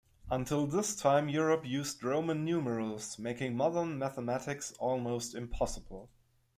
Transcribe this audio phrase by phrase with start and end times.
[0.31, 6.09] Until this time Europe used Roman Numerals, making modern mathematics almost impossible.